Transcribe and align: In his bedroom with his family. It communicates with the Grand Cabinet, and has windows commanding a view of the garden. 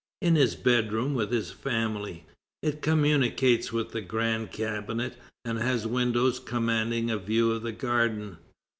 In 0.19 0.33
his 0.33 0.55
bedroom 0.55 1.13
with 1.13 1.31
his 1.31 1.51
family. 1.51 2.25
It 2.63 2.81
communicates 2.81 3.71
with 3.71 3.91
the 3.91 4.01
Grand 4.01 4.51
Cabinet, 4.51 5.15
and 5.45 5.59
has 5.59 5.85
windows 5.85 6.39
commanding 6.39 7.11
a 7.11 7.19
view 7.19 7.51
of 7.51 7.61
the 7.61 7.71
garden. 7.71 8.39